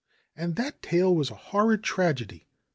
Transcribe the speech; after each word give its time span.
And 0.35 0.55
that 0.55 0.81
tale 0.81 1.13
was 1.15 1.29
a 1.29 1.35
horrid 1.35 1.83
tragedy. 1.83 2.47